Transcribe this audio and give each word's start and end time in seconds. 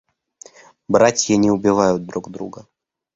Братья 0.87 1.35
не 1.35 1.51
убивают 1.51 2.07
друг 2.07 2.31
друга. 2.31 2.65